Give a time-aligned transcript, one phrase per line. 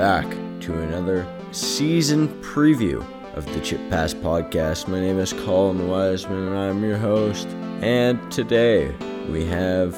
[0.00, 0.24] back
[0.60, 3.04] to another season preview
[3.34, 4.88] of the Chip Pass podcast.
[4.88, 7.46] My name is Colin Wiseman and I'm your host.
[7.82, 8.94] And today
[9.28, 9.92] we have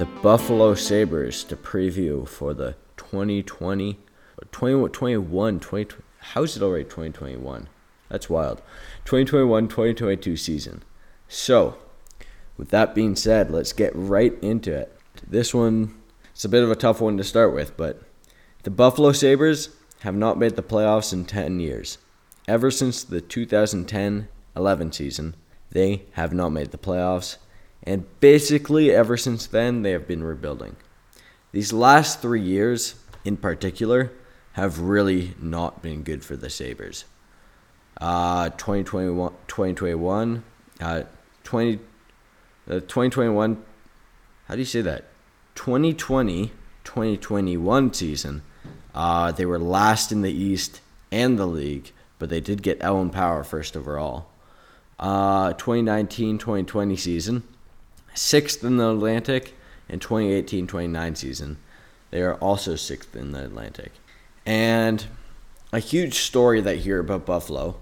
[0.00, 3.94] the Buffalo Sabres to preview for the 2020
[4.50, 7.68] 2021 20, how's it already 2021?
[8.08, 8.58] That's wild.
[9.04, 10.82] 2021 2022 season.
[11.28, 11.78] So,
[12.56, 14.98] with that being said, let's get right into it.
[15.24, 15.94] This one
[16.32, 18.02] it's a bit of a tough one to start with, but
[18.64, 21.98] the Buffalo Sabres have not made the playoffs in 10 years.
[22.48, 25.34] Ever since the 2010 11 season,
[25.70, 27.38] they have not made the playoffs,
[27.82, 30.76] and basically ever since then, they have been rebuilding.
[31.52, 34.12] These last three years, in particular,
[34.52, 37.04] have really not been good for the Sabres.
[38.00, 40.44] Uh, 2021, 2021,
[40.80, 41.02] uh,
[41.42, 41.74] 20,
[42.68, 43.64] uh, 2021,
[44.46, 45.06] how do you say that?
[45.54, 46.52] 2020
[46.84, 48.42] 2021 season
[48.94, 53.10] uh, they were last in the East and the league, but they did get Owen
[53.10, 54.26] Power first overall.
[54.98, 57.42] Uh, 2019-2020 season,
[58.14, 59.54] sixth in the Atlantic,
[59.88, 61.58] and 2018-29 season,
[62.10, 63.92] they are also sixth in the Atlantic.
[64.46, 65.04] And
[65.72, 67.76] a huge story that here about Buffalo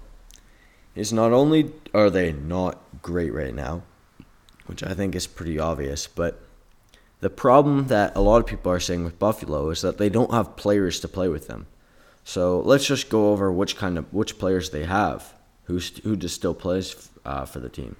[0.95, 3.83] is not only are they not great right now,
[4.65, 6.42] which I think is pretty obvious, but
[7.23, 10.31] the problem that a lot of people are saying with Buffalo is that they don't
[10.31, 11.67] have players to play with them.
[12.25, 16.35] So let's just go over which kind of which players they have who who just
[16.35, 17.95] still plays uh, for the team.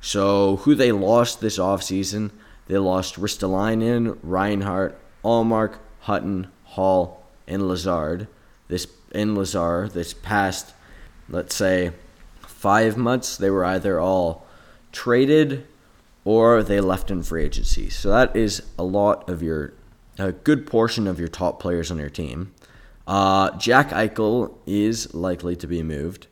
[0.00, 2.30] So who they lost this offseason,
[2.68, 8.28] they lost Ristolainen, Reinhart, Ullmark, Hutton, Hall, and Lazar.
[8.68, 10.72] This in Lazar this past,
[11.28, 11.90] let's say,
[12.42, 14.46] five months, they were either all
[14.92, 15.66] traded
[16.28, 17.88] or they left in free agency.
[17.88, 19.72] So that is a lot of your,
[20.18, 22.52] a good portion of your top players on your team.
[23.06, 26.26] Uh, Jack Eichel is likely to be moved,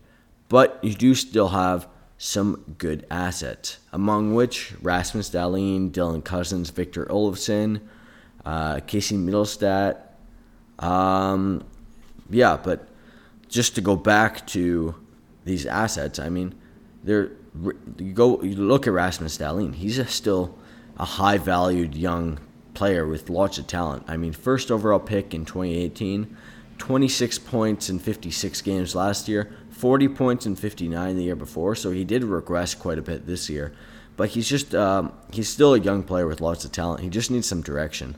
[0.51, 7.07] but you do still have some good assets, among which Rasmus Dahlin, Dylan Cozens, Victor
[7.07, 7.81] Olofsson,
[8.45, 9.97] uh, Casey Mittelstadt.
[10.79, 11.65] Um,
[12.29, 12.87] yeah, but
[13.49, 14.95] just to go back to
[15.47, 16.55] these assets, I mean,
[17.03, 17.31] they're
[17.99, 19.75] you go you look at Rasmus Dahlin.
[19.75, 20.57] He's a still
[20.97, 22.39] a high valued young
[22.75, 24.05] player with lots of talent.
[24.07, 26.37] I mean, first overall pick in 2018,
[26.79, 31.75] 26 points in 56 games last year, 40 points in 59 the year before.
[31.75, 33.75] So he did regress quite a bit this year.
[34.17, 37.03] But he's just um, he's still a young player with lots of talent.
[37.03, 38.17] He just needs some direction.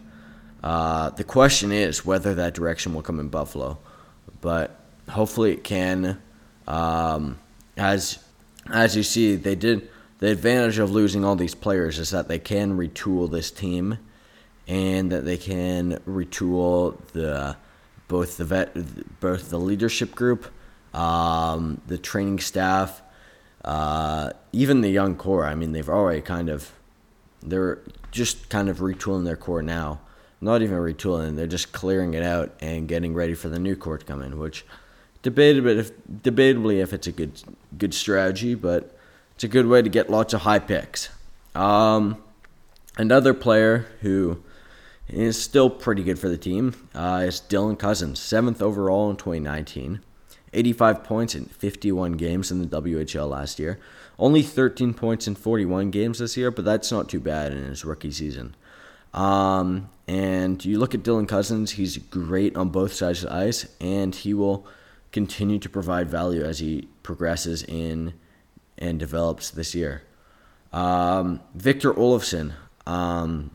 [0.63, 3.79] Uh, the question is whether that direction will come in Buffalo,
[4.41, 6.21] but hopefully it can.
[6.67, 7.39] Um,
[7.77, 8.19] as
[8.71, 12.39] as you see, they did the advantage of losing all these players is that they
[12.39, 13.99] can retool this team,
[14.67, 17.57] and that they can retool the
[18.09, 20.51] both the vet, both the leadership group,
[20.95, 23.03] um, the training staff,
[23.65, 25.45] uh, even the young core.
[25.45, 26.73] I mean, they've already kind of
[27.43, 27.79] they're
[28.11, 30.01] just kind of retooling their core now.
[30.41, 33.99] Not even retooling; they're just clearing it out and getting ready for the new core
[33.99, 34.65] to come in, which
[35.23, 37.43] debatably if, debatably if it's a good
[37.77, 38.97] good strategy, but
[39.35, 41.11] it's a good way to get lots of high picks.
[41.55, 42.23] Um,
[42.97, 44.43] another player who
[45.09, 50.01] is still pretty good for the team uh, is Dylan Cozens, seventh overall in 2019.
[50.53, 53.79] 85 points in 51 games in the WHL last year.
[54.19, 57.85] Only 13 points in 41 games this year, but that's not too bad in his
[57.85, 58.57] rookie season.
[59.15, 63.67] Um, and you look at Dylan Cozens, he's great on both sides of the ice,
[63.81, 64.67] and he will
[65.13, 68.15] continue to provide value as he progresses in
[68.77, 70.03] and develops this year.
[70.73, 72.53] Um, Victor Olofsson,
[72.87, 73.51] um,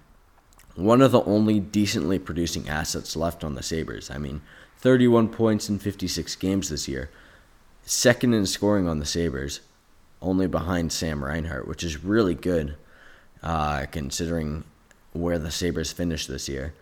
[0.76, 4.10] one of the only decently producing assets left on the Sabres.
[4.10, 4.42] I mean,
[4.78, 7.10] 31 points in 56 games this year.
[7.86, 9.62] Second in scoring on the Sabres,
[10.22, 12.76] only behind Sam Reinhart, which is really good
[13.44, 14.64] uh, considering
[15.12, 16.74] where the Sabres finished this year.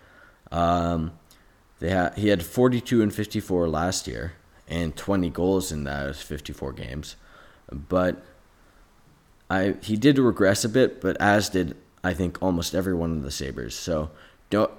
[0.51, 1.11] Um,
[1.79, 4.33] they ha- he had 42 and 54 last year
[4.71, 7.17] and 20 goals in those 54 games.
[7.69, 8.23] But
[9.49, 13.21] I he did regress a bit, but as did I think almost every one of
[13.21, 13.75] the Sabres.
[13.75, 14.09] So
[14.49, 14.71] don't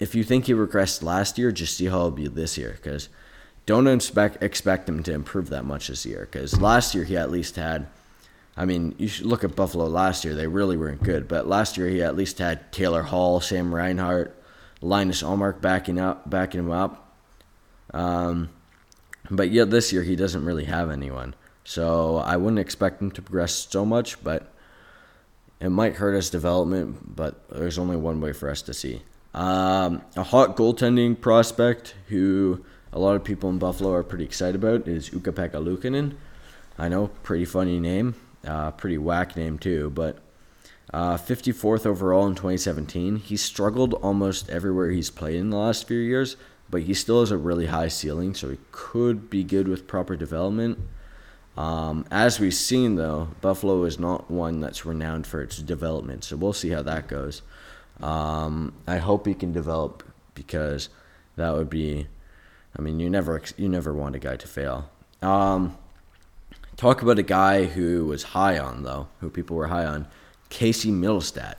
[0.00, 3.08] if you think he regressed last year, just see how he'll be this year because
[3.66, 7.30] don't expect expect him to improve that much this year because last year he at
[7.30, 7.86] least had.
[8.56, 11.28] I mean, you should look at Buffalo last year; they really weren't good.
[11.28, 14.34] But last year he at least had Taylor Hall, Sam Reinhart,
[14.80, 17.16] Linus Ullmark backing up, backing him up.
[17.92, 18.50] Um,
[19.30, 21.34] but yet this year he doesn't really have anyone.
[21.64, 24.52] So I wouldn't expect him to progress so much, but
[25.60, 29.02] it might hurt his development, but there's only one way for us to see.
[29.32, 34.56] Um, a hot goaltending prospect who a lot of people in Buffalo are pretty excited
[34.56, 36.14] about is Ukko-Pekka
[36.78, 38.14] I know, pretty funny name,
[38.46, 40.18] uh, pretty whack name too, but
[40.92, 43.16] uh, 54th overall in 2017.
[43.16, 46.36] He struggled almost everywhere he's played in the last few years,
[46.74, 50.16] but he still has a really high ceiling, so he could be good with proper
[50.16, 50.76] development.
[51.56, 56.34] Um, as we've seen, though, Buffalo is not one that's renowned for its development, so
[56.34, 57.42] we'll see how that goes.
[58.02, 60.02] Um, I hope he can develop
[60.34, 60.88] because
[61.36, 62.08] that would be.
[62.76, 64.90] I mean, you never you never want a guy to fail.
[65.22, 65.78] Um,
[66.76, 70.08] talk about a guy who was high on though, who people were high on,
[70.48, 71.54] Casey Mittelstadt,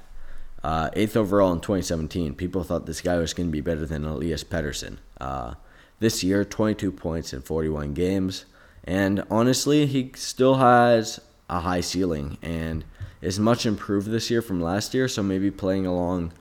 [0.65, 2.33] uh, eighth overall in 2017.
[2.33, 4.97] People thought this guy was going to be better than Elias Pettersson.
[5.21, 5.53] Uh,
[5.99, 8.45] this year, 22 points in 41 games.
[8.83, 12.83] And honestly, he still has a high ceiling and
[13.21, 15.07] is much improved this year from last year.
[15.07, 16.33] So maybe playing along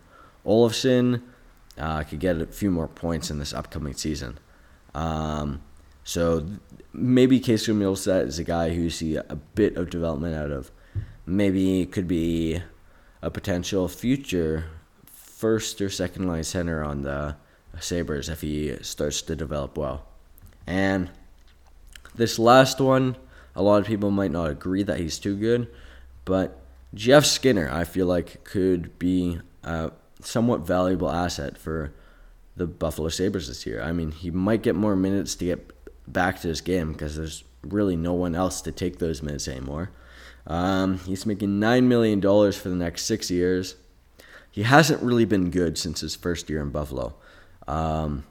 [0.47, 1.21] Olofsson
[1.76, 4.38] uh, could get a few more points in this upcoming season.
[4.94, 5.61] Um,
[6.03, 6.47] so
[6.94, 10.71] maybe Casey Mittelstadt is a guy who you see a bit of development out of.
[11.26, 12.62] Maybe could be
[13.25, 14.67] a potential future
[15.06, 17.35] first or second line center on the
[17.81, 20.05] Sabres if he starts to develop well.
[20.67, 21.11] And
[22.15, 23.17] this last one,
[23.56, 25.69] a lot of people might not agree that he's too good,
[26.26, 26.61] but
[26.93, 29.91] Jeff Skinner, I feel like, could be a
[30.21, 31.94] somewhat valuable asset for
[32.56, 33.81] the Buffalo Sabres this year.
[33.81, 35.73] I mean, he might get more minutes to get
[36.06, 39.91] back to his game because there's really no one else to take those minutes anymore.
[40.46, 43.76] Um, he's making $9 million for the next six years.
[44.50, 47.14] He hasn't really been good since his first year in Buffalo.
[47.67, 48.25] Um,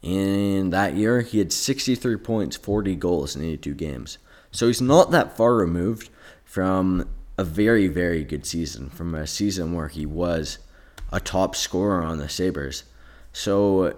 [0.00, 4.18] in that year, he had 63 points, 40 goals in 82 games.
[4.50, 6.10] So he's not that far removed
[6.44, 7.08] from
[7.38, 10.58] a very, very good season, from a season where he was
[11.12, 12.84] a top scorer on the Sabres.
[13.32, 13.96] So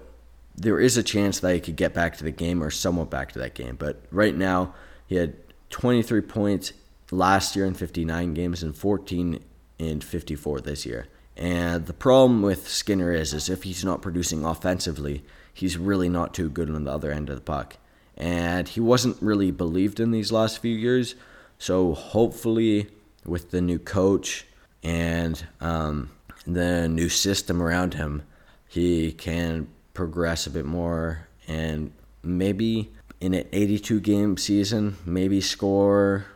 [0.57, 3.33] there is a chance that he could get back to the game or somewhat back
[3.33, 3.77] to that game.
[3.77, 4.75] But right now,
[5.07, 5.35] he had
[5.71, 6.73] 23 points
[7.17, 9.43] last year in 59 games and 14
[9.79, 11.07] in 54 this year.
[11.37, 16.35] And the problem with Skinner is, is if he's not producing offensively, he's really not
[16.35, 17.77] too good on the other end of the puck.
[18.17, 21.17] And he wasn't really believed in these last few years.
[21.59, 22.89] So hopefully,
[23.25, 24.47] with the new coach
[24.83, 26.11] and um,
[26.47, 28.23] the new system around him,
[28.69, 36.27] he can progress a bit more and maybe in an 82 game season, maybe score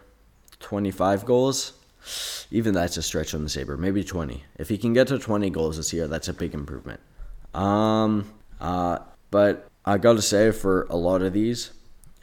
[0.60, 1.72] 25 goals.
[2.50, 3.76] Even that's a stretch on the Sabre.
[3.76, 4.44] Maybe 20.
[4.58, 7.00] If he can get to 20 goals this year, that's a big improvement.
[7.54, 9.00] Um, uh,
[9.30, 11.70] but I got to say, for a lot of these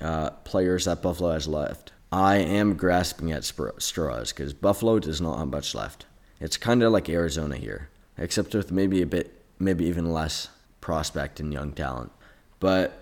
[0.01, 5.37] uh, players that Buffalo has left, I am grasping at straws because Buffalo does not
[5.37, 6.05] have much left.
[6.39, 10.49] It's kind of like Arizona here, except with maybe a bit, maybe even less
[10.81, 12.11] prospect and young talent.
[12.59, 12.93] But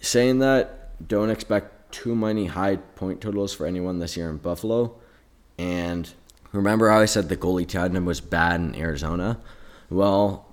[0.00, 4.94] saying that, don't expect too many high point totals for anyone this year in Buffalo.
[5.58, 6.08] And
[6.52, 9.40] remember how I said the goalie tandem was bad in Arizona?
[9.90, 10.46] Well,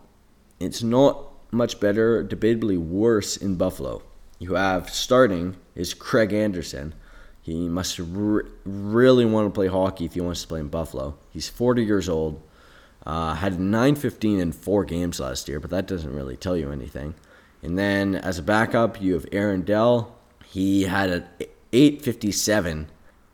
[0.59, 4.01] it's not much better, debatably worse in Buffalo.
[4.39, 6.93] You have starting is Craig Anderson.
[7.41, 11.17] He must re- really want to play hockey if he wants to play in Buffalo.
[11.29, 12.41] He's 40 years old.
[13.05, 17.13] Uh, had 915 in four games last year, but that doesn't really tell you anything.
[17.61, 20.14] And then as a backup, you have Aaron Dell.
[20.55, 21.25] He had an
[21.73, 22.87] 857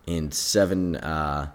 [0.08, 1.52] in seven uh,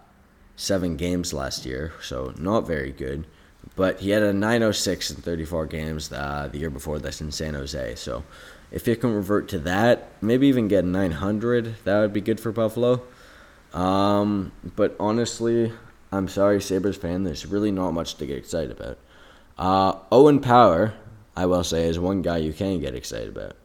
[0.54, 3.26] seven games last year, so not very good.
[3.74, 7.54] But he had a 906 in 34 games uh, the year before this in San
[7.54, 7.96] Jose.
[7.96, 8.22] So
[8.70, 12.52] if you can revert to that, maybe even get 900, that would be good for
[12.52, 13.02] Buffalo.
[13.74, 15.72] Um, but honestly,
[16.12, 18.98] I'm sorry, Sabres fan, there's really not much to get excited about.
[19.58, 20.94] Uh, Owen Power,
[21.34, 23.56] I will say, is one guy you can get excited about.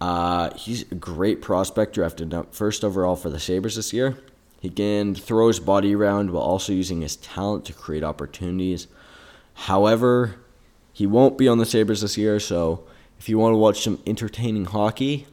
[0.00, 4.16] Uh, he's a great prospect drafted first overall for the Sabres this year.
[4.60, 8.86] He can throw his body around while also using his talent to create opportunities.
[9.54, 10.36] However,
[10.92, 12.84] he won't be on the Sabres this year, so
[13.18, 15.26] if you want to watch some entertaining hockey,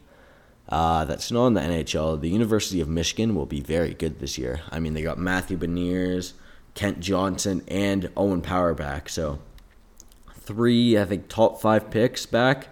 [0.70, 2.20] uh, that's not in the NHL.
[2.20, 4.62] The University of Michigan will be very good this year.
[4.70, 6.34] I mean, they got Matthew Beniers,
[6.74, 9.10] Kent Johnson, and Owen Power back.
[9.10, 9.40] So,
[10.34, 12.68] three, I think, top five picks back.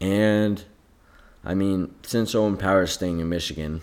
[0.00, 0.64] And,
[1.44, 3.82] I mean, since Owen Power is staying in Michigan,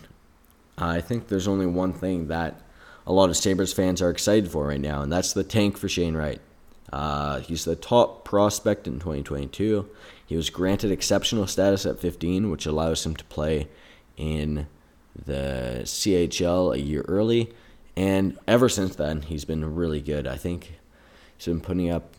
[0.78, 2.62] I think there's only one thing that
[3.06, 5.90] a lot of Sabres fans are excited for right now, and that's the tank for
[5.90, 6.42] Shane Wright.
[6.92, 9.90] Uh, he's the top prospect in 2022.
[10.26, 13.68] He was granted exceptional status at 15, which allows him to play
[14.18, 14.68] in
[15.26, 17.54] the CHL a year early.
[17.96, 20.28] And ever since then, he's been really good.
[20.28, 20.74] I think
[21.36, 22.14] he's been putting up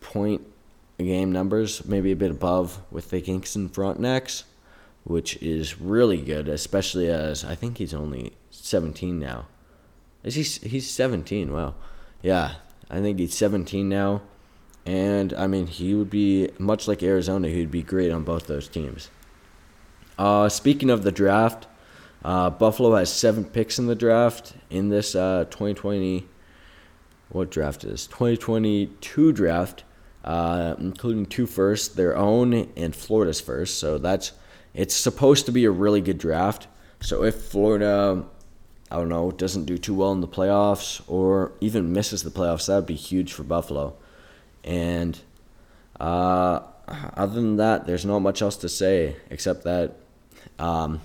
[0.00, 0.42] point
[0.98, 4.44] game numbers, maybe a bit above with the Kingston Frontenacs,
[5.08, 9.46] which is really good, especially as I think he's only 17 now.
[10.22, 10.68] Is he?
[10.68, 11.50] He's 17.
[11.50, 11.74] Wow.
[12.22, 12.56] Yeah,
[12.90, 14.20] I think he's 17 now,
[14.84, 17.48] and I mean he would be much like Arizona.
[17.48, 19.10] He'd be great on both those teams.
[20.18, 21.66] Uh, speaking of the draft,
[22.22, 26.26] uh, Buffalo has seven picks in the draft in this uh, 2020.
[27.30, 29.84] What draft is 2022 draft,
[30.24, 33.78] uh, including two firsts, their own and Florida's first.
[33.78, 34.32] So that's
[34.78, 36.68] it's supposed to be a really good draft.
[37.00, 38.24] So if Florida,
[38.92, 42.68] I don't know, doesn't do too well in the playoffs or even misses the playoffs,
[42.68, 43.96] that would be huge for Buffalo.
[44.62, 45.18] And
[45.98, 49.96] uh, other than that, there's not much else to say except that
[50.60, 51.00] um,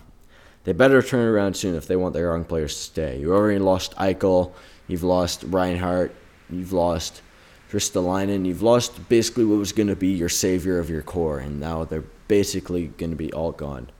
[0.65, 3.19] they better turn around soon if they want their young players to stay.
[3.19, 4.51] You already lost Eichel,
[4.87, 6.13] you've lost Reinhart,
[6.47, 7.23] you've lost
[7.71, 11.59] Ristolainen, you've lost basically what was going to be your savior of your core, and
[11.59, 12.03] now they're
[12.33, 13.91] basically going to be all gone.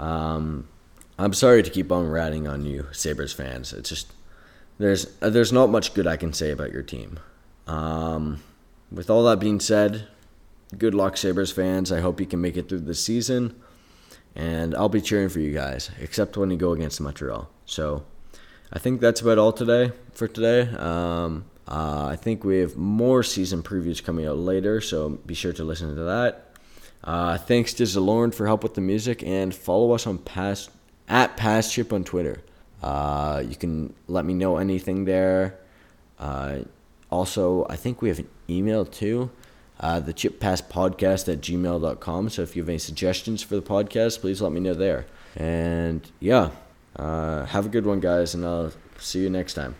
[0.00, 0.66] Um,
[1.16, 3.72] I'm sorry to keep on ratting on you, Sabres fans.
[3.72, 4.12] It's just
[4.78, 7.20] there's there's not much good I can say about your team.
[7.68, 8.42] Um,
[8.90, 10.08] with all that being said,
[10.76, 11.92] good luck, Sabres fans.
[11.92, 13.54] I hope you can make it through the season
[14.34, 17.48] and I'll be cheering for you guys, except when you go against Montreal.
[17.64, 18.04] So
[18.72, 20.62] I think that's about all today for today.
[20.76, 25.52] Um, uh, I think we have more season previews coming out later, so be sure
[25.52, 26.47] to listen to that.
[27.04, 30.70] Uh, thanks to Zalorn for help with the music, and follow us on past
[31.08, 32.42] at Past Chip on Twitter.
[32.82, 35.58] Uh, you can let me know anything there.
[36.18, 36.60] Uh,
[37.10, 39.30] also, I think we have an email too
[39.80, 42.30] uh, the chip pass podcast at gmail.com.
[42.30, 45.06] So if you have any suggestions for the podcast, please let me know there.
[45.36, 46.50] And yeah,
[46.96, 49.76] uh, have a good one, guys, and I'll see you next time.